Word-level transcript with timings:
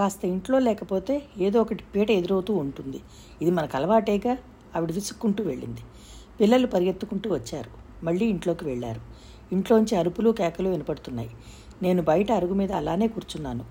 కాస్త 0.00 0.24
ఇంట్లో 0.24 0.58
లేకపోతే 0.58 1.22
ఏదో 1.38 1.60
ఒకటి 1.60 1.84
పీట 1.84 2.10
ఎదురవుతూ 2.10 2.54
ఉంటుంది. 2.54 3.00
ఇది 3.42 3.50
మనకు 3.50 3.76
అలవాటేగా? 3.76 4.36
ఆవిడ 4.76 4.92
విసుక్కుంటూ 4.92 5.44
వెళ్ళింది. 5.44 5.80
పిల్లలు 6.40 6.66
పరిగెత్తుకుంటూ 6.66 7.34
వచ్చారు. 7.34 7.70
మళ్ళీ 8.04 8.26
ఇంట్లోకి 8.26 8.64
వెళ్ళారు. 8.64 9.00
ఇంట్లోంచి 9.52 9.96
అరుపులు 9.96 10.30
కేకలు 10.30 10.68
వినపడుతున్నాయి. 10.68 11.30
నేను 11.82 12.02
బయట 12.02 12.32
అరుగు 12.32 12.54
మీద 12.54 12.72
అలానే 12.72 13.08
కూర్చున్నాను. 13.08 13.64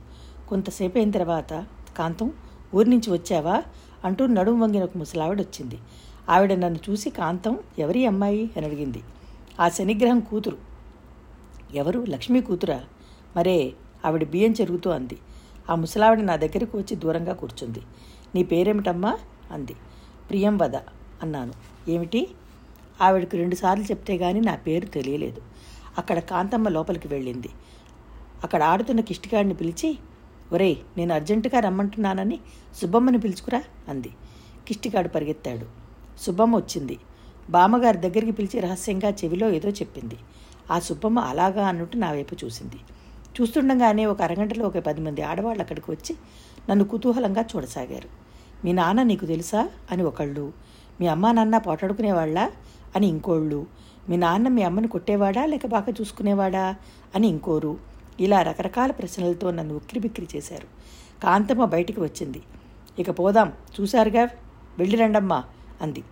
కొంతసేపు 0.49 0.97
అయిన 0.97 1.11
తర్వాత 1.11 1.65
కాంతం 1.97 2.33
ఊరి 2.75 2.89
నుంచి 2.89 3.13
వచ్చావా? 3.13 3.63
అంటూ 4.05 4.25
నడుము 4.25 4.65
వంగిన 4.65 4.83
ఒక 4.83 4.97
ముసలావిడ 4.97 5.41
వచ్చింది. 5.41 5.77
ఆవిడ 6.29 6.53
నన్ను 6.53 6.91
చూసి 6.91 7.09
కాంతం 7.09 7.59
ఎవరి 7.79 8.05
అమ్మాయి? 8.05 8.49
అని 8.57 8.65
అడిగింది. 8.65 9.01
ఆ 9.59 9.69
శనిగ్రహం 9.69 10.19
కూతురు. 10.19 10.57
ఎవరు? 11.73 12.05
లక్ష్మీ 12.09 12.41
కూతురా? 12.41 12.81
మరే 13.37 13.73
ఆవిడ 14.05 14.23
బియ్యం 14.23 14.51
చెరుగుతూ 14.51 14.89
అంది. 14.89 15.17
ఆ 15.69 15.75
ముసలావిడ 15.75 16.19
నా 16.19 16.35
దగ్గరికి 16.35 16.77
వచ్చి 16.77 16.95
దూరంగా 16.95 17.33
కూర్చుంది. 17.33 17.81
నీ 18.35 18.43
పేరేమిటమ్మా? 18.43 19.17
అంది. 19.51 19.75
ప్రియం 20.29 20.57
వద 20.57 20.75
అన్నాను. 21.23 21.53
ఏమిటి? 21.89 22.27
ఆవిడకు 23.01 23.37
రెండుసార్లు 23.37 23.83
చెప్తే 23.83 24.17
గాని 24.17 24.41
నా 24.41 24.55
పేరు 24.55 24.85
తెలియలేదు. 24.85 25.41
అక్కడ 25.97 26.19
కాంతమ్మ 26.19 26.69
లోపలికి 26.69 27.07
వెళ్ళింది. 27.07 27.49
అక్కడ 28.43 28.63
ఆడుతున్న 28.63 28.99
కిష్టిగాడిని 28.99 29.53
పిలిచి 29.53 29.97
ఒరేయ్ 30.53 30.75
నేను 30.97 31.13
అర్జెంటుగా 31.15 31.59
రమ్మంటున్నానని 31.59 32.39
సుబ్బమ్మని 32.81 33.19
పిలుచుకురా 33.19 33.63
అంది. 33.87 34.09
కిష్టిగాడు 34.67 35.07
పరిగెత్తాడు. 35.07 35.65
సుబ్బమ్మ 36.21 36.55
వచ్చింది. 36.55 36.97
బామ్మగారి 37.49 37.97
దగ్గరికి 37.97 38.31
పిలిచి 38.31 38.59
రహస్యంగా 38.59 39.09
చెవిలో 39.09 39.49
ఏదో 39.49 39.69
చెప్పింది. 39.69 40.17
ఆ 40.71 40.79
సుబ్బమ్మ 40.79 41.19
అలాగా 41.19 41.67
అన్నట్టు 41.67 41.97
నా 41.97 42.11
వైపు 42.11 42.35
చూసింది. 42.45 42.75
చూస్తుండగానే 43.41 44.05
ఒక 44.05 44.21
అరగంటలో 44.21 44.65
ఒక 44.65 44.77
పది 44.77 45.01
మంది 45.01 45.21
ఆడవాళ్ళు 45.21 45.61
అక్కడికి 45.61 45.91
వచ్చి 45.91 46.15
నన్ను 46.69 46.85
కుతూహలంగా 46.85 47.45
చూడసాగారు. 47.55 48.09
మీ 48.65 48.71
నాన్న 48.71 49.03
నీకు 49.03 49.25
తెలుసా? 49.25 49.69
అని 49.91 50.03
ఒకళ్ళు. 50.03 50.53
మీ 50.99 51.07
అమ్మా 51.07 51.31
నాన్న 51.31 51.57
పోటాడుకునేవాళ్ళా 51.57 52.51
అని 52.95 53.07
ఇంకోళ్ళు. 53.07 53.67
మీ 54.09 54.17
నాన్న 54.17 54.47
మీ 54.47 54.61
అమ్మని 54.61 54.87
కొట్టేవాడా 54.87 55.45
లేక 55.45 55.65
బాగా 55.65 55.85
చూసుకునేవాడా? 56.01 56.75
అని 57.15 57.27
ఇంకోరు. 57.27 57.77
ఇలా 58.19 58.41
రకరకాల 58.41 58.91
ప్రశ్నలతో 58.91 59.51
నన్ను 59.51 59.75
ఉక్కిరిబిక్కిరి 59.75 60.27
చేశారు. 60.35 60.67
కాంతమ్మ 61.23 61.65
బయటికి 61.65 61.99
వచ్చింది. 61.99 62.41
ఇక 62.99 63.19
పోదాం. 63.19 63.53
చూశారుగా? 63.81 64.23
వెళ్ళిరండమ్మా 64.77 65.43
అంది. 65.81 66.03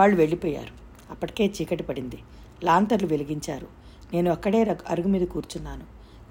వాళ్ళు 0.00 0.16
వెళ్ళిపోయారు. 0.16 0.72
అప్పటికే 1.10 1.46
చీకటి 1.46 1.82
పడింది. 1.82 2.18
లాంతర్లు 2.64 3.06
వెలిగించారు. 3.06 3.77
నేను 4.12 4.30
అక్కడే 4.30 4.62
రగ్- 4.62 4.86
అరుగు 4.88 5.08
మీద 5.08 5.26
కూర్చున్నాను. 5.26 5.84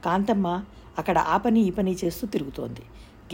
కాంతమ్మ 0.06 0.64
అక్కడ 0.98 1.18
ఆ 1.18 1.38
పని 1.38 1.60
ఈ 1.60 1.70
పని 1.70 1.98
చేస్తూ 2.06 2.28
తిరుగుతోంది. 2.28 2.82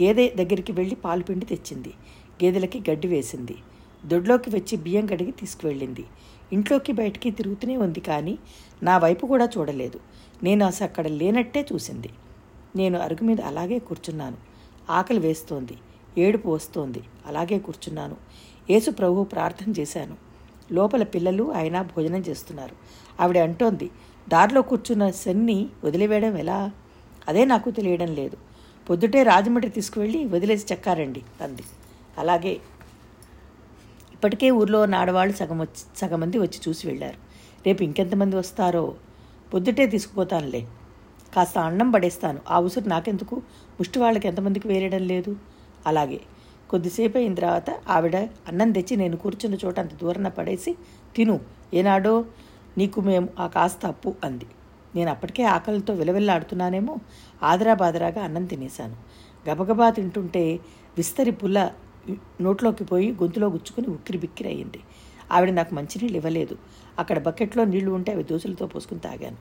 గేదె 0.02 0.28
దగ్గరికి 0.28 0.72
వెళ్ళి 0.72 0.94
పాలు 0.94 1.22
పిండి 1.22 1.46
తెచ్చింది. 1.46 1.88
గేదెలకి 2.44 2.82
గడ్డి 2.90 3.08
వేసింది. 3.08 3.56
దొడ్లోకి 4.06 4.50
వచ్చి 4.50 4.76
బియ్యం 4.76 5.06
కడిగి 5.06 5.30
తీసుకువెళ్ళింది. 5.30 6.04
ఇంట్లోకి 6.52 6.92
బయటికి 6.92 7.30
తిరుగుతూనే 7.30 7.76
ఉంది 7.76 8.00
కానీ 8.00 8.38
నా 8.82 8.98
వైపు 8.98 9.26
కూడా 9.26 9.48
చూడలేదు. 9.58 10.00
నేను 10.42 10.66
అసలు 10.66 10.84
అక్కడ 10.84 11.06
లేనట్టే 11.06 11.66
చూసింది. 11.72 12.10
నేను 12.76 12.98
అరుగు 12.98 13.24
మీద 13.24 13.40
అలాగే 13.40 13.78
కూర్చున్నాను. 13.78 14.36
ఆకలి 14.90 15.18
వేస్తోంది. 15.18 15.78
ఏడుపు 16.18 16.48
వస్తోంది. 16.48 17.02
అలాగే 17.26 17.58
కూర్చున్నాను. 17.58 18.16
యేసు 18.70 18.90
ప్రభు 18.90 19.24
ప్రార్థన 19.24 19.72
చేశాను. 19.72 20.16
లోపల 20.72 21.02
పిల్లలు 21.02 21.52
ఆయన 21.52 21.82
భోజనం 21.82 22.20
చేస్తున్నారు. 22.20 22.76
ఆవిడ 23.22 23.38
అంటోంది 23.38 23.90
దారిలో 24.28 24.62
కూర్చున్న 24.62 25.10
సన్ని 25.10 25.68
వదిలివేయడం 25.84 26.36
ఎలా? 26.36 26.70
అదే 27.28 27.44
నాకు 27.44 27.70
తెలియడం 27.70 28.14
లేదు. 28.14 28.36
పొద్దుటే 28.88 29.22
రాజమండ్రి 29.22 29.70
తీసుకువెళ్ళి 29.70 30.24
వదిలేసి 30.24 30.66
చెక్కారండి 30.72 31.22
అంది 31.42 31.64
అలాగే 32.18 32.60
ఇప్పటికే 34.14 34.50
ఊర్లో 34.50 34.86
నాడవాళ్ళు 34.86 35.34
సగం 35.36 35.58
వచ్చి 35.60 35.98
సగం 35.98 36.20
మంది 36.20 36.38
వచ్చి 36.38 36.58
చూసి 36.68 36.86
వెళ్ళారు. 36.86 37.18
రేపు 37.66 37.82
ఇంకెంతమంది 37.82 38.36
వస్తారో? 38.36 38.94
పొద్దుటే 39.54 39.86
తీసుకుపోతానులే. 39.86 40.66
కాస్త 41.34 41.58
అన్నం 41.58 41.90
పడేస్తాను. 41.90 42.40
ఆ 42.50 42.60
ఉసురు 42.60 42.88
నాకెందుకు? 42.88 43.36
ముష్టి 43.78 43.98
వాళ్ళకి 43.98 44.28
ఎంతమందికి 44.28 44.68
వేరేయడం 44.68 45.02
లేదు? 45.02 45.36
అలాగే 45.86 46.20
కొద్దిసేపు 46.70 47.18
అయిన 47.18 47.34
తర్వాత 47.34 47.70
ఆవిడ 47.88 48.16
అన్నం 48.48 48.72
తెచ్చి 48.72 48.96
నేను 48.96 49.16
కూర్చున్న 49.16 49.58
చోట 49.64 49.80
అంత 49.80 49.94
దూరన 49.94 50.28
పడేసి 50.28 50.76
తిను 51.16 51.40
ఏనాడో 51.74 52.24
నీకు 52.78 53.00
మేము 53.00 53.28
ఆ 53.38 53.46
కాస్త 53.46 53.86
అప్పు 53.86 54.14
అంది. 54.24 54.46
నేను 54.94 55.10
అప్పటికే 55.10 55.42
ఆకలితో 55.42 55.94
విలవిల్లాడుతున్నానేమో 55.94 56.96
ఆదరా 57.42 57.74
బాదరాగా 57.74 58.24
అన్నం 58.24 58.44
తినేశాను. 58.44 58.96
గబగబా 59.50 59.90
తింటుంటే 59.90 60.60
విస్తరి 60.96 61.30
పుల్ల 61.30 61.70
నోట్లోకి 62.40 62.84
పోయి 62.84 63.12
గొంతులో 63.12 63.46
గుచ్చుకుని 63.46 63.86
ఉక్కిరి 63.86 64.18
బిక్కిరి 64.18 64.48
అయ్యింది 64.48 64.80
ఆవిడ 65.32 65.50
నాకు 65.50 65.74
మంచినీళ్ళు 65.74 66.16
ఇవ్వలేదు. 66.16 66.58
అక్కడ 66.98 67.18
బకెట్లో 67.18 67.64
నీళ్ళు 67.64 67.90
ఉంటే 67.90 68.12
అవి 68.12 68.22
దోశలతో 68.22 68.66
పోసుకుని 68.66 69.00
తాగాను. 69.00 69.36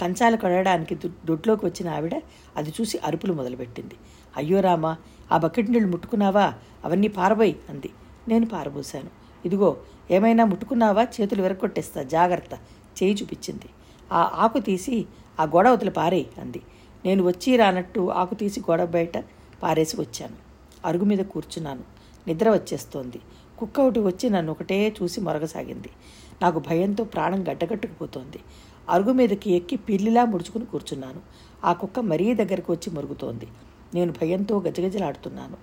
కంచాలు 0.00 0.36
కడగడానికి 0.36 0.94
దొడ్లోకి 1.24 1.66
వచ్చిన 1.66 1.88
ఆవిడ 1.88 2.14
అది 2.56 2.72
చూసి 2.80 2.98
అరుపులు 3.04 3.32
మొదలుపెట్టింది. 3.32 3.94
అయ్యో 4.36 4.60
రామా 4.60 4.96
ఆ 5.32 5.36
బకెట్ 5.38 5.70
నీళ్ళు 5.70 5.88
ముట్టుకున్నావా? 5.88 6.54
అవన్నీ 6.84 7.08
పారబోయి 7.08 7.56
అంది. 7.68 7.90
నేను 8.28 8.46
పారబోశాను. 8.46 9.10
ఇదిగో 9.44 9.76
ఏమైనా 10.12 10.44
ముట్టుకున్నావా? 10.44 11.02
చేతులు 11.02 11.42
విరగొట్టేస్తా 11.42 12.02
జాగ్రత్త. 12.02 12.54
చేయి 13.02 13.14
చూపించింది. 13.14 13.68
ఆ 14.12 14.30
ఆకు 14.34 14.58
తీసి 14.58 15.06
ఆ 15.40 15.44
గోడ 15.44 15.68
అవతల 15.68 15.88
పారేయి 15.88 16.28
అంది. 16.40 16.62
నేను 17.04 17.24
వచ్చి 17.24 17.56
రానట్టు 17.56 18.10
ఆకు 18.10 18.34
తీసి 18.34 18.60
గోడ 18.60 18.84
బయట 18.84 19.18
పారేసి 19.62 20.00
వచ్చాను. 20.00 20.36
అరుగు 20.84 21.04
మీద 21.04 21.18
కూర్చున్నాను. 21.18 21.80
నిద్ర 22.26 22.50
వచ్చేస్తోంది. 22.50 23.20
కుక్క 23.58 23.80
ఒకటి 23.80 24.00
వచ్చి 24.00 24.30
నన్ను 24.30 24.52
ఒకటే 24.52 24.94
చూసి 25.02 25.20
మొరగసాగింది. 25.20 25.90
నాకు 26.42 26.58
భయంతో 26.58 27.04
ప్రాణం 27.04 27.48
గడ్డగట్టుకుపోతోంది. 27.48 28.40
అరుగు 28.88 29.12
మీదకి 29.12 29.52
ఎక్కి 29.52 29.76
పిల్లిలా 29.76 30.24
ముడుచుకుని 30.24 30.64
కూర్చున్నాను. 30.64 31.20
ఆ 31.64 31.72
కుక్క 31.72 32.00
మరీ 32.00 32.34
దగ్గరకు 32.34 32.72
వచ్చి 32.72 32.92
మురుగుతోంది. 32.92 33.48
నేను 33.94 34.12
భయంతో 34.12 34.60
గజగజలాడుతున్నాను. 34.60 35.56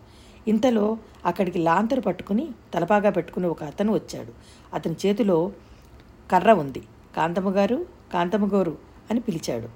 ఇంతలో 0.48 0.98
అక్కడికి 1.26 1.60
లాంతరు 1.60 2.02
పట్టుకుని 2.02 2.50
తలపాగా 2.74 3.10
పెట్టుకుని 3.10 3.48
ఒక 3.48 3.64
అతను 3.64 3.94
వచ్చాడు. 3.94 4.34
అతని 4.74 4.96
చేతిలో 5.06 5.52
కర్ర 6.32 6.54
ఉంది. 6.54 6.84
కాంతమ్మ 7.18 7.50
గారు 7.50 7.86
కాంతమ్మ 8.14 8.48
గారు 8.54 8.78
అని 9.12 9.20
పిలిచాడు. 9.20 9.70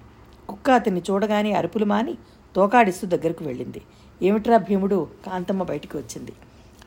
కుక్క 0.48 0.72
అతన్ని 0.72 1.02
చూడగానే 1.12 1.52
అరుపులు 1.52 1.86
మాని 1.86 2.18
తోకాడిస్తూ 2.56 3.08
దగ్గరకు 3.08 3.46
వెళ్ళింది. 3.46 3.82
ఏమిట్రా 4.22 4.58
భీముడు? 4.58 5.08
కాంతమ్మ 5.26 5.64
బయటికి 5.64 5.98
వచ్చింది. 5.98 6.34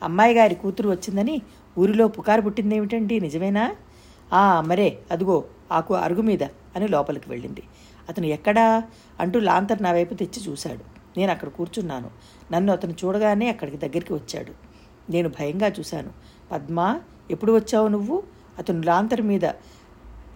అమ్మాయి 0.03 0.35
గారి 0.35 0.55
కూతురు 0.55 0.89
వచ్చిందని 0.89 1.41
ఊరిలో 1.77 2.07
పుకారు 2.07 2.41
పుట్టిందేమిటండి 2.41 3.19
నిజమేనా? 3.19 3.75
ఆ 4.33 4.61
మరే 4.61 4.99
అదిగో 5.11 5.43
ఆకు 5.71 5.93
అరుగు 5.93 6.21
మీద 6.21 6.43
అని 6.43 6.87
లోపలికి 6.87 7.29
వెళ్ళింది. 7.29 7.63
అతను 8.09 8.25
ఎక్కడా? 8.25 8.83
అంటూ 9.19 9.39
లాంతర్ 9.39 9.83
నా 9.83 9.91
వైపు 9.91 10.13
తెచ్చి 10.13 10.51
చూశాడు. 10.51 10.96
నేను 11.17 11.31
అక్కడ 11.31 11.49
కూర్చున్నాను. 11.49 12.09
నన్ను 12.51 12.73
అతను 12.73 12.91
చూడగానే 12.91 13.49
అక్కడికి 13.49 13.77
దగ్గరికి 13.77 14.13
వచ్చాడు. 14.13 14.53
నేను 15.11 15.29
భయంగా 15.29 15.67
చూశాను. 15.67 16.09
పద్మా 16.51 17.01
ఎప్పుడు 17.31 17.53
వచ్చావు 17.53 17.87
నువ్వు? 17.87 18.23
అతను 18.59 18.81
లాంతర్ 18.81 19.21
మీద 19.21 19.45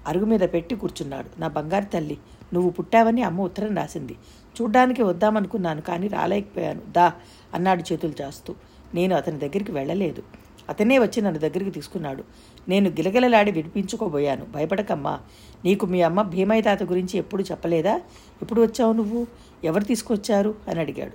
అరుగు 0.07 0.25
మీద 0.25 0.39
పెట్టి 0.39 0.75
కూర్చున్నాడు. 0.75 1.39
నా 1.39 1.47
బంగారు 1.47 1.85
తల్లి 1.85 2.17
నువ్వు 2.53 2.69
పుట్టావని 2.69 3.21
అమ్మ 3.23 3.41
ఉత్తరం 3.41 3.75
రాసింది. 3.77 4.15
చూడ్డానికి 4.61 5.03
వద్దామనుకున్నాను 5.03 5.81
కానీ 5.81 6.07
రాలేకపోయాను. 6.07 6.81
దా 6.91 7.13
అన్నాడు 7.53 7.93
చేతులు 7.93 8.13
చాస్తూ. 8.21 8.55
నేను 8.93 9.15
అతని 9.15 9.39
దగ్గరికి 9.39 9.71
వెళ్ళలేదు. 9.71 10.23
అతనే 10.69 10.99
వచ్చి 10.99 11.21
నన్ను 11.21 11.39
దగ్గరికి 11.39 11.71
తీసుకున్నాడు. 11.71 12.23
నేను 12.69 12.89
గిలగిలలాడి 12.89 13.51
విడిపించుకోబోయాను. 13.51 14.45
భయపడకమ్మా. 14.45 15.19
నీకు 15.65 15.85
మీ 15.85 16.01
అమ్మ 16.01 16.21
భీమయ్య 16.21 16.61
తాత 16.61 16.83
గురించి 16.83 17.19
ఎప్పుడు 17.19 17.43
చెప్పలేదా? 17.43 18.01
ఎప్పుడు 18.41 18.61
వచ్చావు 18.61 18.93
నువ్వు? 18.93 19.27
ఎవరు 19.63 19.83
తీసుకొచ్చారు? 19.83 20.55
అని 20.67 20.79
అడిగాడు. 20.79 21.11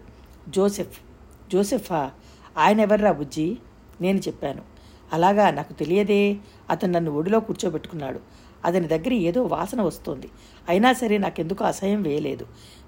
జోసెఫ్. 0.50 1.00
జోసెఫా 1.52 2.10
ఆయన 2.58 2.80
ఎవర్రా 2.80 3.12
బుజ్జి? 3.12 3.58
నేను 4.00 4.18
చెప్పాను. 4.18 4.62
అలాగా 5.12 5.50
నాకు 5.50 5.72
తెలియదే. 5.72 6.36
అతను 6.70 6.92
నన్ను 6.92 7.10
ఒడిలో 7.10 7.40
కూర్చోబెట్టుకున్నాడు. 7.40 8.20
అతని 8.64 8.88
దగ్గర 8.88 9.12
ఏదో 9.12 9.42
వాసన 9.42 9.82
వస్తోంది. 9.82 10.28
అయినా 10.68 10.92
సరే 10.92 11.18
నాకెందుకు 11.18 11.64
అసహ్యం 11.64 12.02
వేయలేదు. 12.02 12.44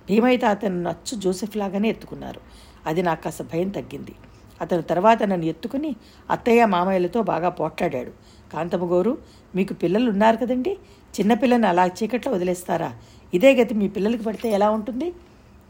భీమయ్య 0.09 0.37
తాతను 0.37 0.83
నచ్చు 0.83 1.19
జోసెఫ్ 1.19 1.57
లాగానే 1.57 1.89
ఎత్తుకున్నారు. 1.89 2.41
అది 2.87 3.03
నాకు 3.03 3.23
కాస్త 3.23 3.43
భయం 3.43 3.69
తగ్గింది. 3.69 4.15
అతను 4.61 4.83
తర్వాత 4.83 5.23
నన్ను 5.23 5.47
ఎత్తుకుని 5.47 5.97
అత్తయ్య 6.31 6.65
మామయ్యలతో 6.65 7.23
బాగా 7.23 7.49
పోట్లాడాడు. 7.49 8.13
కాంతమ్మ 8.53 8.85
గోరు 8.85 9.19
మీకు 9.55 9.75
పిల్లలు 9.75 10.11
ఉన్నారు 10.11 10.37
కదండి 10.37 10.77
చిన్నపిల్లని 11.21 11.67
అలా 11.67 11.87
చీకట్లో 11.87 12.33
వదిలేస్తారా? 12.33 12.93
ఇదే 13.35 13.55
గతి 13.55 13.75
మీ 13.75 13.89
పిల్లలకి 13.89 14.23
పడితే 14.23 14.51
ఎలా 14.51 14.71
ఉంటుంది? 14.71 15.13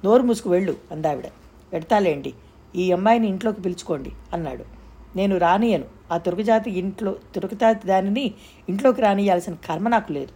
నోరు 0.04 0.22
మూసుకు 0.22 0.50
వెళ్ళు 0.50 0.76
అందావిడ. 0.92 1.26
పెడతాలేండి 1.72 2.34
ఈ 2.76 2.92
అమ్మాయిని 2.92 3.28
ఇంట్లోకి 3.28 3.62
పిలుచుకోండి 3.62 4.12
అన్నాడు. 4.32 4.64
నేను 5.16 5.38
రానియను. 5.38 5.84
ఆ 6.12 6.18
తురుకుజాతి 6.18 6.70
ఇంట్లో 6.70 7.16
తురకజాతి 7.34 7.86
దానిని 7.86 8.34
ఇంట్లోకి 8.68 9.00
రానియాల్సిన 9.00 9.54
కర్మ 9.54 9.88
నాకు 9.88 10.12
లేదు. 10.12 10.32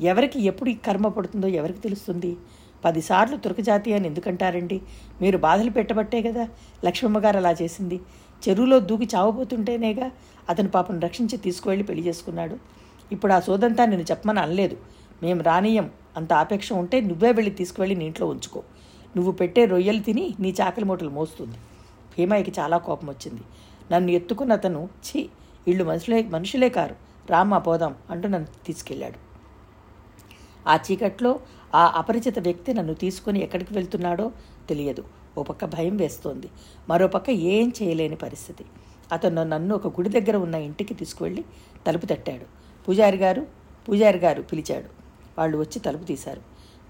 ఎవరికి 0.00 0.44
ఎప్పుడు 0.44 0.70
ఈ 0.70 0.74
కర్మ 0.74 1.08
పడుతుందో 1.08 1.48
ఎవరికి 1.48 1.78
తెలుస్తుంది? 1.78 2.36
పదిసార్లు 2.84 3.36
తురకజాతి 3.36 3.92
అని 3.92 4.06
ఎందుకంటారండి? 4.06 4.82
మీరు 5.20 5.38
బాధలు 5.38 5.70
పెట్టబట్టే 5.70 6.22
కదా 6.22 6.48
లక్ష్మమ్మ 6.84 7.18
గారు 7.18 7.36
అలా 7.36 7.52
చేసింది. 7.62 8.00
చెరువులో 8.48 8.78
దూకి 8.80 9.08
చావబోతుంటేనేగా 9.16 10.10
అతను 10.48 10.68
పాపం 10.68 11.00
రక్షించి 11.00 11.36
తీసుకువెళ్ళి 11.38 11.84
పెళ్ళి 11.84 12.06
చేసుకున్నాడు. 12.06 12.56
ఇప్పుడు 13.12 13.32
ఆ 13.32 13.40
సోదంతా 13.40 13.84
నేను 13.84 14.02
చెప్పమని 14.02 14.40
అనలేదు. 14.40 14.76
మేము 15.22 15.42
రానీయం 15.42 15.90
అంత 16.16 16.32
ఆపేక్ష 16.32 16.72
ఉంటే 16.72 17.00
నువ్వే 17.00 17.32
వెళ్ళి 17.32 17.50
తీసుకువెళ్ళి 17.50 17.96
నీ 17.96 18.04
ఇంట్లో 18.04 18.26
ఉంచుకో. 18.26 18.62
నువ్వు 19.16 19.32
పెట్టే 19.32 19.64
రొయ్యలు 19.64 19.98
తిని 19.98 20.34
నీ 20.40 20.54
చాకలి 20.60 20.84
మూటలు 20.84 21.10
మోస్తుంది. 21.10 21.58
భీమాయికి 22.18 22.52
చాలా 22.60 22.78
కోపం 22.78 23.08
వచ్చింది. 23.08 23.42
నన్ను 23.92 24.10
ఎత్తుకున్న 24.10 24.52
అతను 24.52 24.88
ఛీ 25.06 25.28
ఇళ్ళు 25.68 25.84
మనుషులే 25.84 26.22
మనుషులే 26.22 26.68
కారు. 26.68 26.96
రామ్మా 27.30 27.58
పోదాం 27.58 27.94
అంటూ 28.10 28.28
నన్ను 28.28 28.48
తీసుకెళ్ళాడు. 28.66 29.28
ఆ 30.68 30.78
చీకట్లో 30.90 31.40
ఆ 31.74 31.92
అపరిచిత 31.96 32.38
వ్యక్తి 32.38 32.74
నన్ను 32.74 32.94
తీసుకుని 32.94 33.42
ఎక్కడికి 33.42 33.74
వెళ్తున్నాడో 33.74 34.32
తెలియదు. 34.68 35.04
ఓ 35.38 35.42
పక్క 35.42 35.64
భయం 35.64 35.96
వేస్తోంది. 35.96 36.48
మరో 36.88 37.06
పక్క 37.06 37.30
ఏం 37.30 37.72
చేయలేని 37.82 38.16
పరిస్థితి. 38.16 38.64
అతను 39.12 39.44
నన్ను 39.44 39.74
ఒక 39.74 39.86
గుడి 39.86 40.08
దగ్గర 40.08 40.36
ఉన్న 40.36 40.54
ఇంటికి 40.54 40.94
తీసుకువెళ్ళి 40.94 41.44
తలుపు 41.86 42.06
తట్టాడు. 42.06 42.44
పూజారి 42.88 43.16
గారు 43.16 43.46
పూజారి 43.88 44.18
గారు 44.18 44.42
పిలిచాడు. 44.42 44.86
వాళ్ళు 45.38 45.58
వచ్చి 45.58 45.78
తలుపు 45.78 46.04
తీశారు. 46.04 46.40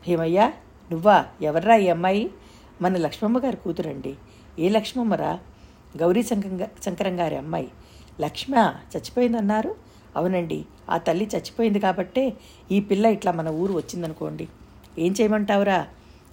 భీమయ్య 0.06 0.52
నువ్వా? 0.92 1.26
ఎవర్రా 1.42 1.76
ఈ 1.76 1.88
అమ్మాయి? 1.88 2.30
మన 2.82 2.96
లక్ష్మమ్మ 2.96 3.38
గారి 3.38 3.56
కూతురండి. 3.56 4.14
ఏ 4.58 4.68
లక్ష్మమ్మరా? 4.68 5.38
గౌరీ 5.96 6.22
శంకరం 6.22 7.20
గారి 7.20 7.36
అమ్మాయి. 7.36 7.68
లక్ష్మ 8.20 8.74
చచ్చిపోయిందన్నారు? 8.96 9.74
అవునండి. 10.16 10.64
ఆ 10.90 10.96
తల్లి 10.96 11.26
చచ్చిపోయింది 11.26 11.80
కాబట్టే 11.80 12.36
ఈ 12.72 12.80
పిల్ల 12.80 13.06
ఇట్లా 13.06 13.32
మన 13.32 13.48
ఊరు 13.48 13.72
వచ్చిందనుకోండి. 13.72 14.48
ఏం 14.98 15.14
చేయమంటావురా? 15.20 15.86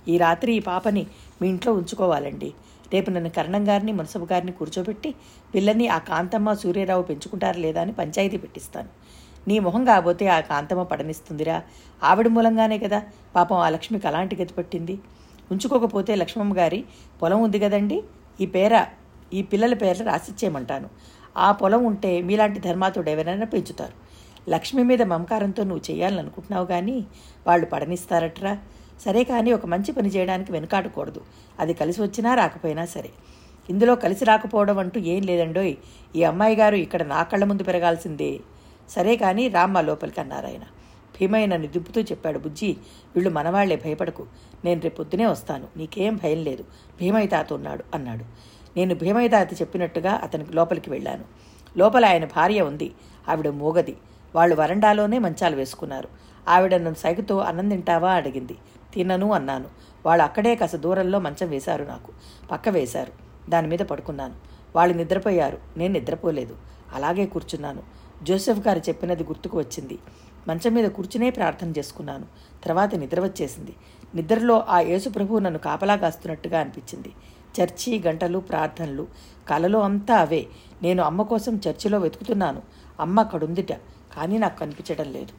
ఈ 0.07 0.17
రాత్రి 0.17 0.53
ఈ 0.53 0.59
పాపని 0.59 1.07
మీ 1.41 1.49
ఇంట్లో 1.49 1.73
ఉంచుకోవాలండి. 1.73 2.53
రేపు 2.93 3.09
నన్ను 3.11 3.29
కరణం 3.29 3.67
గారిని 3.67 3.91
మునసబు 3.91 4.27
గారిని 4.31 4.51
కూర్చోబెట్టి 4.51 5.15
పిల్లని 5.55 5.87
ఆ 5.87 5.97
కాంతమ్మ 5.97 6.53
సూర్యరావు 6.53 7.03
పెంచుకుంటారా 7.03 7.59
లేదా 7.59 7.81
అని 7.81 7.93
పంచాయతీ 7.93 8.37
పెట్టిస్తాను. 8.37 8.89
నీ 9.47 9.59
మొహం 9.59 9.85
కాబోతే 9.85 10.27
ఆ 10.27 10.39
కాంతమ్మ 10.39 10.83
పడనిస్తుందిరా. 10.83 11.63
ఆవిడ 12.03 12.27
మూలంగానే 12.27 12.77
కదా 12.79 13.03
పాపం 13.35 13.57
ఆ 13.57 13.69
లక్ష్మికి 13.69 14.07
అలాంటి 14.07 14.35
గతి 14.35 14.53
పట్టింది. 14.53 14.99
ఉంచుకోకపోతే 15.51 16.15
లక్ష్మమ్మ 16.15 16.57
గారి 16.57 16.83
పొలం 17.21 17.43
ఉంది 17.43 17.59
కదండి. 17.59 18.03
ఈ 18.41 18.45
పేర 18.45 18.85
ఈ 19.33 19.41
పిల్లల 19.41 19.73
పేర్లు 19.73 20.05
రాసిచ్చేయమంటాను. 20.05 20.89
ఆ 21.37 21.51
పొలం 21.51 21.85
ఉంటే 21.85 22.21
మీలాంటి 22.21 22.59
ధర్మాతుడు 22.59 23.09
ఎవరైనా 23.09 23.45
పెంచుతారు. 23.45 24.04
లక్ష్మి 24.49 24.83
మీద 24.83 25.01
మమకారంతో 25.01 25.63
నువ్వు 25.63 25.91
చేయాలనుకుంటున్నావు 25.91 26.65
కానీ 26.65 27.05
వాళ్ళు 27.47 27.65
పడనిస్తారట్రా. 27.65 28.57
సరే 29.05 29.23
కానీ 29.23 29.51
ఒక 29.51 29.65
మంచి 29.65 29.91
పని 29.91 30.09
చేయడానికి 30.09 30.51
వెనుకాడకూడదు. 30.51 31.21
అది 31.59 31.73
కలిసి 31.73 32.01
వచ్చినా 32.01 32.35
రాకపోయినా 32.35 32.85
సరే. 32.85 33.09
ఇందులో 33.69 33.95
కలిసి 33.95 34.25
రాకపోవడం 34.25 34.79
అంటూ 34.79 34.99
ఏం 34.99 35.23
లేదండోయ్. 35.23 35.75
ఈ 36.15 36.23
అమ్మాయి 36.23 36.55
గారు 36.55 36.75
ఇక్కడ 36.75 37.03
నా 37.03 37.23
కళ్ళ 37.23 37.43
ముందు 37.43 37.63
పెరగాల్సిందే. 37.63 38.39
సరే 38.89 39.15
కానీ 39.15 39.47
రామ్మ 39.47 39.81
లోపలికి 39.81 40.21
అన్నారు 40.21 40.45
ఆయన 40.45 40.61
భీమయ్య 41.21 41.45
నన్ను 41.45 41.67
దింపుతూ 41.67 42.01
చెప్పాడు 42.01 42.39
బుజ్జి. 42.39 42.77
వీళ్ళు 43.15 43.29
మనవాళ్ళే 43.29 43.75
భయపడకు. 43.75 44.25
నేను 44.65 44.81
రేపొద్దునే 44.81 45.25
వస్తాను. 45.25 45.67
నీకేం 45.77 46.15
భయం 46.15 46.43
లేదు. 46.43 46.63
భీమయ్య 46.99 47.27
తాత 47.27 47.53
ఉన్నాడు 47.53 47.83
అన్నాడు. 47.93 48.25
నేను 48.77 48.95
భీమయ్య 48.95 49.27
తాత 49.27 49.53
చెప్పినట్టుగా 49.61 50.11
అతనికి 50.11 50.53
లోపలికి 50.53 50.89
వెళ్ళాను. 50.89 51.23
లోపల 51.77 52.05
ఆయన 52.05 52.25
భార్య 52.25 52.61
ఉంది. 52.61 52.91
ఆవిడ 53.29 53.49
మూగది. 53.49 53.97
వాళ్ళు 54.35 54.55
వరండాలోనే 54.55 55.19
మంచాలు 55.19 55.55
వేసుకున్నారు. 55.55 56.09
ఆవిడ 56.47 56.75
నన్ను 56.75 56.93
సైగుతో 56.93 57.37
అన్నం 57.37 57.69
తింటావా? 57.69 58.11
అడిగింది. 58.11 58.57
తినను 58.93 59.31
అన్నాను. 59.31 59.65
వాళ్ళు 60.05 60.23
అక్కడే 60.23 60.55
కాస్త 60.55 60.75
దూరంలో 60.75 61.19
మంచం 61.19 61.49
వేశారు 61.49 61.83
నాకు. 61.83 62.11
పక్క 62.51 62.69
వేశారు. 62.69 63.11
దాని 63.49 63.67
మీద 63.67 63.79
పడుకున్నాను. 63.79 64.33
వాళ్ళు 64.75 64.97
నిద్రపోయారు. 64.97 65.57
నేను 65.77 65.93
నిద్రపోలేదు. 65.93 66.55
అలాగే 66.93 67.25
కూర్చున్నాను. 67.25 67.83
జోసెఫ్ 68.23 68.67
గారు 68.67 68.79
చెప్పినది 68.79 69.23
గుర్తుకు 69.23 69.57
వచ్చింది. 69.57 69.99
మంచం 70.47 70.73
మీద 70.73 70.89
కూర్చునే 70.89 71.29
ప్రార్థన 71.29 71.73
చేసుకున్నాను. 71.77 72.25
తర్వాత 72.63 72.95
నిద్ర 72.95 73.23
వచ్చేసింది. 73.23 73.75
నిద్రలో 74.15 74.65
ఆ 74.69 74.79
యేసుప్రభువు 74.79 75.39
నన్ను 75.39 75.59
కాపలా 75.59 75.95
కాస్తున్నట్టుగా 75.95 76.59
అనిపించింది. 76.59 77.13
చర్చి 77.61 78.03
గంటలు 78.07 78.39
ప్రార్థనలు 78.39 79.07
కలలో 79.49 79.79
అంతా 79.79 80.15
అవే. 80.17 80.45
నేను 80.83 81.03
అమ్మ 81.03 81.21
కోసం 81.21 81.61
చర్చిలో 81.67 81.99
వెతుకుతున్నాను. 81.99 82.61
అమ్మ 82.99 83.19
అక్కడుందిట. 83.19 83.71
కానీ 84.15 84.37
నాకు 84.37 84.59
కనిపించడం 84.59 85.11
లేదు. 85.11 85.33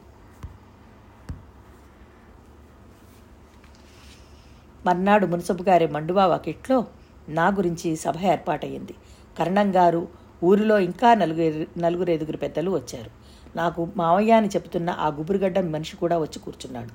మర్నాడు 4.85 5.25
మున్సబు 5.25 5.63
గారి 5.63 5.87
మండువా 5.87 6.25
వాకిట్లో 6.25 6.85
నా 7.29 7.47
గురించి 7.47 7.95
సభ 7.95 8.17
ఏర్పాటయ్యింది. 8.17 8.95
కరణం 9.39 9.75
గారు 9.75 10.07
ఊరిలో 10.43 10.79
ఇంకా 10.79 11.13
నలుగురు 11.13 11.79
నలుగురు 11.79 12.11
ఐదుగురు 12.11 12.37
పెద్దలు 12.37 12.71
వచ్చారు. 12.71 13.11
నాకు 13.57 13.87
మావయ్య 13.95 14.31
అని 14.31 14.47
చెబుతున్న 14.47 14.89
ఆ 14.89 15.07
గుబురుగడ్డ 15.07 15.59
మనిషి 15.59 15.97
కూడా 15.97 16.17
వచ్చి 16.19 16.39
కూర్చున్నాడు. 16.39 16.89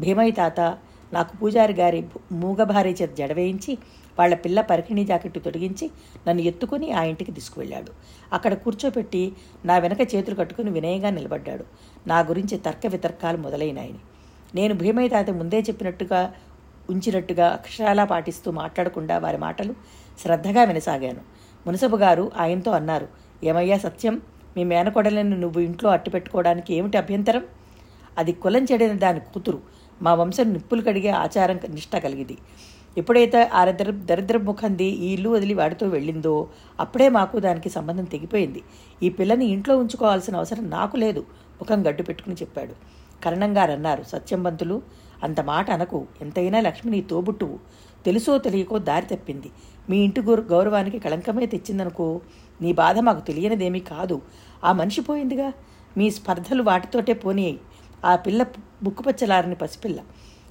భీమయ్య 0.00 0.30
తాత 0.30 0.78
నాకు 1.14 1.36
పూజారి 1.36 1.74
గారి 1.74 2.00
మూగ 2.32 2.58
చేత 3.00 3.12
జడవేయించి 3.14 3.72
వాళ్ళ 4.18 4.34
పిల్ల 4.34 4.60
పరికిణీ 4.60 5.04
జాకెట్టు 5.04 5.38
తొడిగించి 5.38 5.86
నన్ను 6.28 6.42
ఎత్తుకుని 6.42 6.92
ఆ 6.92 7.02
ఇంటికి 7.02 7.32
తీసుకువెళ్ళాడు. 7.32 7.92
అక్కడ 8.32 8.54
కూర్చోపెట్టి 8.54 9.22
నా 9.64 9.78
వెనక 9.78 10.02
చేతులు 10.14 10.36
కట్టుకుని 10.36 10.70
వినయంగా 10.70 11.10
నిలబడ్డాడు. 11.10 11.64
నా 12.06 12.18
గురించి 12.20 12.58
తర్క 12.58 12.86
వితర్కాలు 12.86 13.38
మొదలైనాయని 13.38 14.00
నేను 14.54 14.74
భీమయ్య 14.74 15.08
తాత 15.08 15.30
ముందే 15.30 15.60
చెప్పినట్టుగా 15.60 16.20
ఉంచినట్టుగా 16.90 17.46
అక్షరాలా 17.48 18.04
పాటిస్తూ 18.04 18.50
మాట్లాడకుండా 18.50 19.18
వారి 19.18 19.38
మాటలు 19.38 19.74
శ్రద్ధగా 20.22 20.64
వినసాగాను. 20.64 21.22
మునసబు 21.66 21.96
గారు 21.96 22.32
ఆయనతో 22.36 22.70
అన్నారు 22.70 23.06
ఏమయ్యా 23.44 23.78
సత్యం? 23.78 24.20
మీ 24.56 24.64
మేనకొడలను 24.64 25.36
నువ్వు 25.36 25.60
ఇంట్లో 25.60 25.90
అట్టు 25.90 26.10
పెట్టుకోవడానికి 26.10 26.74
ఏమిటి 26.74 26.96
అభ్యంతరం? 26.98 27.42
అది 28.18 28.32
కులం 28.32 28.64
చెడిన 28.72 28.92
దాని 28.92 29.20
కూతురు. 29.20 29.60
మా 30.04 30.14
వంశం 30.14 30.52
నిప్పులు 30.52 30.82
కడిగే 30.82 31.08
ఆచారం 31.08 31.60
నిష్ట 31.68 31.96
కలిగింది. 31.96 32.38
ఎప్పుడైతే 32.98 33.44
ఆ 33.44 33.64
దరిద్ర 33.64 33.90
దరిద్ర 33.90 34.36
ముఖంది 34.36 34.84
ఈ 34.84 35.12
ఇల్లు 35.12 35.30
వదిలి 35.30 35.54
వాడితో 35.54 35.88
వెళ్ళిందో 35.88 36.48
అప్పుడే 36.80 37.08
మాకు 37.08 37.38
దానికి 37.38 37.68
సంబంధం 37.68 38.04
తెగిపోయింది. 38.04 38.62
ఈ 39.02 39.08
పిల్లని 39.08 39.44
ఇంట్లో 39.44 39.78
ఉంచుకోవాల్సిన 39.78 40.36
అవసరం 40.36 40.70
నాకు 40.70 40.96
లేదు 40.96 41.20
ముఖం 41.60 41.88
గడ్డు 41.88 42.02
పెట్టుకుని 42.02 42.34
చెప్పాడు. 42.34 42.74
కరణంగారు 43.24 43.72
అన్నారు 43.72 44.02
సత్యంబంతులు 44.02 44.82
అంత 45.22 45.40
మాట 45.40 45.70
అనకు 45.70 46.06
ఎంతైనా 46.20 46.60
లక్ష్మి 46.60 46.92
నీ 46.92 47.00
తోబుట్టువు. 47.00 47.58
తెలుసో 48.04 48.38
తెలియకో 48.38 48.78
దారి 48.78 49.06
తప్పింది. 49.06 49.50
మీ 49.90 49.98
ఇంటి 49.98 50.20
గౌరవానికి 50.20 50.98
కళంకమే 50.98 51.46
తెచ్చిందనుకో 51.46 52.20
నీ 52.62 52.72
బాధ 52.72 52.98
మాకు 52.98 53.20
తెలియనిదేమీ 53.20 53.80
కాదు. 53.80 54.22
ఆ 54.64 54.72
మనిషి 54.72 55.00
పోయిందిగా? 55.00 55.52
మీ 55.96 56.10
స్పర్ధలు 56.10 56.62
వాటితోటే 56.62 57.12
పోనీయాయి 57.12 57.60
ఆ 58.04 58.16
పిల్ల 58.16 58.42
బుక్కుపచ్చలారని 58.84 59.54
పసిపిల్ల. 59.54 60.00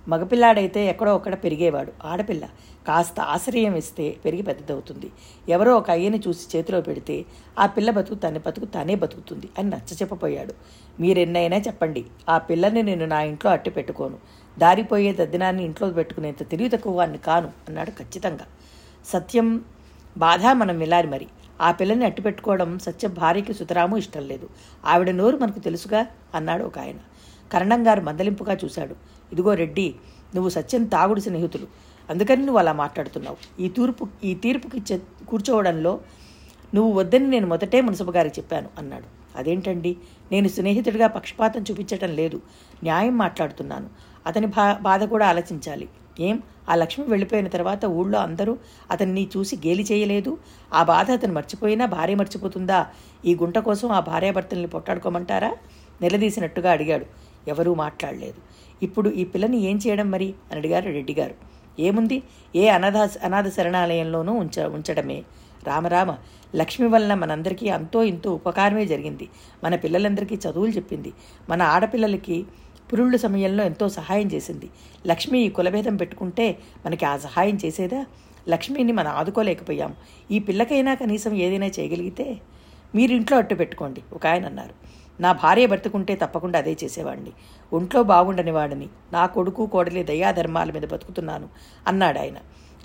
మగపిల్లాడైతే 0.07 0.85
ఎక్కడో 0.85 1.15
ఒక్కడ 1.15 1.33
పెరిగేవాడు. 1.33 1.91
ఆడపిల్ల 2.03 2.45
కాస్త 2.87 3.19
ఆశ్రయం 3.19 3.75
ఇస్తే 3.75 4.15
పెరిగి 4.25 4.43
పెద్దదవుతుంది. 4.43 5.11
ఎవరో 5.49 5.77
ఒక 5.77 5.89
అయ్యని 5.91 6.19
చూసి 6.27 6.57
చేతిలో 6.57 6.81
పెడితే 6.81 7.25
ఆ 7.59 7.65
పిల్ల 7.65 7.89
బతుకు 7.91 8.15
తన 8.15 8.37
బతుకు 8.37 8.65
తానే 8.65 8.95
బతుకుతుంది 8.95 9.49
అని 9.59 9.69
నచ్చ 9.69 9.95
చెప్పపోయాడు 9.95 10.53
మీరెన్నైనా 10.99 11.57
చెప్పండి. 11.57 12.05
ఆ 12.29 12.37
పిల్లని 12.37 12.83
నేను 12.83 13.05
నా 13.05 13.21
ఇంట్లో 13.21 13.51
అట్టి 13.51 13.69
పెట్టుకోను. 13.69 14.17
దారిపోయే 14.59 15.13
దద్దినాన్ని 15.13 15.63
ఇంట్లో 15.63 15.89
పెట్టుకునేంత 15.89 16.49
తెలివి 16.51 16.69
తక్కువ 16.69 16.97
వాడిని 16.97 17.17
కాను 17.17 17.51
అన్నాడు 17.67 17.91
ఖచ్చితంగా. 17.91 18.45
సత్యం 19.05 19.65
బాధ 20.17 20.45
మనం 20.53 20.79
వెళ్ళాలి 20.79 21.07
మరి. 21.07 21.27
ఆ 21.61 21.71
పిల్లని 21.71 22.05
అట్టు 22.05 22.21
పెట్టుకోవడం 22.21 22.79
సత్య 22.79 23.07
భార్యకి 23.07 23.53
సుతరాము 23.53 23.97
ఇష్టం 23.97 24.27
లేదు. 24.27 24.49
ఆవిడ 24.85 25.09
నోరు 25.09 25.37
మనకు 25.37 25.59
తెలుసుగా 25.59 26.05
అన్నాడు 26.35 26.63
ఒక 26.63 26.79
ఆయన. 26.79 26.99
కరణం 27.53 27.87
గారు 27.87 28.01
మందలింపుగా 28.01 28.57
చూశాడు. 28.65 28.95
ఇదిగో 29.33 29.53
రెడ్డి 29.53 29.95
నువ్వు 30.35 30.49
సత్యం 30.49 30.83
తాగుడు 30.83 31.19
స్నేహితులు. 31.19 31.67
అందుకని 32.09 32.41
నువ్వు 32.41 32.57
అలా 32.57 32.73
మాట్లాడుతున్నావు. 32.73 33.61
ఈ 33.61 33.69
తూర్పు 33.69 34.07
ఈ 34.23 34.35
తీర్పుకి 34.35 34.99
కూర్చోవడంలో 35.29 35.99
నువ్వు 36.75 36.91
వద్దని 36.91 37.27
నేను 37.27 37.47
మొదటే 37.47 37.81
మున్సబు 37.81 38.11
గారికి 38.11 38.41
చెప్పాను 38.41 38.69
అన్నాడు. 38.77 39.37
అదేంటండి? 39.37 39.97
నేను 40.31 40.47
స్నేహితుడిగా 40.47 41.07
పక్షపాతం 41.07 41.61
చూపించటం 41.61 42.09
లేదు. 42.15 42.41
న్యాయం 42.83 43.17
మాట్లాడుతున్నాను. 43.17 43.89
అతని 44.25 44.47
బా 44.47 44.77
బాధ 44.81 45.03
కూడా 45.03 45.27
ఆలోచించాలి. 45.27 45.89
ఏం? 46.19 46.43
ఆ 46.69 46.75
లక్ష్మి 46.75 47.05
వెళ్ళిపోయిన 47.05 47.47
తర్వాత 47.47 47.85
ఊళ్ళో 47.85 48.19
అందరూ 48.19 48.57
అతన్ని 48.91 49.27
చూసి 49.37 49.55
గేలి 49.55 49.83
చేయలేదు? 49.83 50.37
ఆ 50.73 50.83
బాధ 50.83 51.11
అతను 51.11 51.33
మర్చిపోయినా 51.33 51.85
భార్య 51.85 52.15
మర్చిపోతుందా? 52.15 52.87
ఈ 53.25 53.35
గుంట 53.35 53.57
కోసం 53.59 53.91
ఆ 53.91 53.99
భార్యాభర్తల్ని 53.99 54.67
పొట్టాడుకోమంటారా 54.67 55.55
నిలదీసినట్టుగా 56.01 56.71
అడిగాడు. 56.71 57.05
ఎవరూ 57.47 57.73
మాట్లాడలేదు. 57.73 58.41
ఇప్పుడు 58.83 59.09
ఈ 59.09 59.23
పిల్లని 59.23 59.61
ఏం 59.61 59.79
చేయడం 59.87 60.11
మరి? 60.11 60.33
అని 60.51 60.59
అడిగారు 60.59 60.85
రెడ్డి 60.85 61.13
గారు. 61.13 61.35
ఏముంది? 61.79 62.23
ఏ 62.55 62.67
అనాథ 62.67 62.97
అనాథ 62.97 63.49
శరణాలయంలోనూ 63.49 64.33
ఉంచ 64.33 64.65
ఉంచడమే. 64.65 65.23
రామరామ 65.67 66.17
లక్ష్మి 66.55 66.87
వలన 66.87 67.13
మనందరికీ 67.13 67.69
అంతో 67.69 68.03
ఇంతో 68.03 68.33
ఉపకారమే 68.33 68.85
జరిగింది. 68.85 69.29
మన 69.63 69.75
పిల్లలందరికీ 69.75 70.35
చదువులు 70.35 70.71
చెప్పింది. 70.71 71.13
మన 71.49 71.61
ఆడపిల్లలకి 71.61 72.45
పురుళ్ళ 72.93 73.15
సమయంలో 73.15 73.63
ఎంతో 73.63 73.89
సహాయం 73.89 74.27
చేసింది. 74.27 74.69
లక్ష్మి 75.07 75.39
ఈ 75.39 75.49
కులభేదం 75.49 75.95
పెట్టుకుంటే 75.95 76.57
మనకి 76.85 77.05
ఆ 77.05 77.17
సహాయం 77.17 77.57
చేసేదా? 77.65 78.05
లక్ష్మిని 78.49 78.91
మనం 78.91 79.11
ఆదుకోలేకపోయాం 79.11 79.95
ఈ 80.31 80.39
పిల్లకైనా 80.39 80.93
కనీసం 80.93 81.35
ఏదైనా 81.35 81.65
చేయగలిగితే 81.65 82.37
మీరు 82.95 83.11
ఇంట్లో 83.11 83.37
అట్టు 83.37 83.55
పెట్టుకోండి 83.55 84.01
ఒక 84.13 84.27
ఆయన 84.27 84.45
అన్నారు. 84.45 84.73
నా 85.19 85.31
భార్య 85.31 85.65
బ్రతుకుంటే 85.65 86.15
తప్పకుండా 86.15 86.59
అదే 86.59 86.77
చేసేవాడిని. 86.83 87.31
ఒంట్లో 87.73 88.03
బాగుండని 88.03 88.51
వాడిని. 88.51 88.89
నా 89.13 89.25
కొడుకు 89.25 89.65
కోడలి 89.65 90.03
దయాధర్మాల 90.03 90.71
మీద 90.71 90.81
బతుకుతున్నాను 90.81 91.49
అన్నాడు 91.87 92.19
ఆయన. 92.19 92.35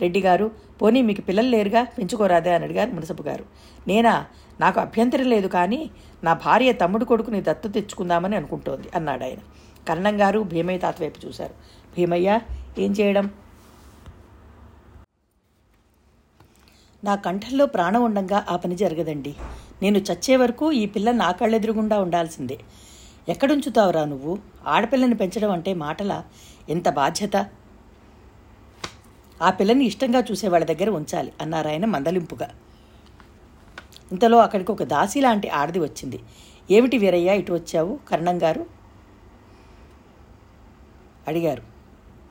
రెడ్డి 0.01 0.21
గారు 0.21 0.51
పోనీ 0.83 1.03
మీకు 1.03 1.21
పిల్లలు 1.21 1.49
లేరుగా? 1.49 1.85
పెంచుకోరాదే 1.85 2.55
అని 2.55 2.65
అడిగారు 2.65 2.91
మునసపు 2.91 3.23
గారు. 3.23 3.45
నేనా? 3.89 4.27
నాకు 4.61 4.81
అభ్యంతరం 4.81 5.25
లేదు 5.25 5.47
కానీ 5.47 5.91
నా 6.25 6.33
భార్య 6.35 6.73
తమ్ముడు 6.73 7.05
కొడుకుని 7.05 7.43
దత్తు 7.43 7.69
తెచ్చుకుందామని 7.69 8.37
అనుకుంటోంది 8.37 8.89
అన్నాడు 8.95 9.25
ఆయన. 9.25 9.39
కరణం 9.89 10.21
గారు 10.21 10.41
భీమయ్య 10.41 10.79
తాత 10.79 11.01
వైపు 11.01 11.27
చూశారు. 11.27 11.55
భీమయ్య 11.97 12.41
ఏం 12.79 12.93
చేయడం? 12.93 13.31
నా 17.05 17.15
కంఠంలో 17.15 17.67
ప్రాణం 17.67 18.03
ఉండంగా 18.03 18.47
ఆ 18.51 18.57
పని 18.57 18.77
జరగదండి. 18.77 19.35
నేను 19.83 19.99
చచ్చే 19.99 20.37
వరకు 20.37 20.73
ఈ 20.73 20.87
పిల్ల 20.87 21.11
నా 21.11 21.31
కళ్ళెదురుగుండా 21.31 22.01
ఉండాల్సిందే. 22.01 22.59
ఎక్కడుంచుతావురా 23.29 24.05
నువ్వు? 24.05 24.39
ఆడపిల్లని 24.67 25.15
పెంచడం 25.15 25.51
అంటే 25.51 25.75
మాటల? 25.75 26.23
ఎంత 26.69 26.89
బాధ్యత? 26.89 27.47
ఆ 29.43 29.51
పిల్లని 29.51 29.85
ఇష్టంగా 29.85 30.21
చూసే 30.21 30.49
వాళ్ళ 30.49 30.67
దగ్గర 30.67 30.91
ఉంచాలి 30.91 31.33
అన్నారాయన 31.41 31.85
మందలింపుగా. 31.85 32.51
ఇంతలో 34.13 34.39
అక్కడికి 34.39 34.73
ఒక 34.73 34.83
దాసి 34.83 35.21
లాంటి 35.21 35.49
ఆడది 35.49 35.79
వచ్చింది. 35.79 36.21
ఏమిటి 36.71 36.99
వీరయ్య 36.99 37.37
ఇటు 37.37 37.53
వచ్చావు? 37.53 37.99
కర్ణం 38.09 38.43
గారు? 38.43 38.67
అడిగారు. 41.29 41.63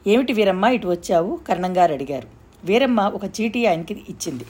ఏమిటి 0.07 0.33
వీరమ్మ 0.33 0.65
ఇటు 0.65 0.87
వచ్చావు? 0.87 1.39
కర్ణం 1.47 1.77
గారు 1.77 1.93
అడిగారు. 1.93 2.27
వీరమ్మ 2.63 3.01
ఒక 3.01 3.25
చీటీ 3.25 3.65
ఆయనకి 3.65 4.05
ఇచ్చింది. 4.09 4.45